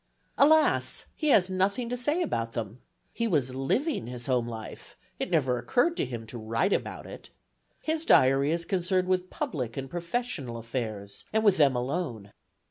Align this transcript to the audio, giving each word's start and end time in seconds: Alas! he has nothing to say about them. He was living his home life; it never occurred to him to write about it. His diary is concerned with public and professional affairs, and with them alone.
Alas! 0.35 1.05
he 1.15 1.27
has 1.27 1.47
nothing 1.51 1.87
to 1.87 1.95
say 1.95 2.23
about 2.23 2.53
them. 2.53 2.81
He 3.13 3.27
was 3.27 3.53
living 3.53 4.07
his 4.07 4.25
home 4.25 4.47
life; 4.47 4.97
it 5.19 5.29
never 5.29 5.59
occurred 5.59 5.95
to 5.97 6.05
him 6.05 6.25
to 6.25 6.39
write 6.39 6.73
about 6.73 7.05
it. 7.05 7.29
His 7.83 8.03
diary 8.03 8.49
is 8.49 8.65
concerned 8.65 9.07
with 9.07 9.29
public 9.29 9.77
and 9.77 9.87
professional 9.91 10.57
affairs, 10.57 11.25
and 11.31 11.43
with 11.43 11.57
them 11.57 11.75
alone. 11.75 12.31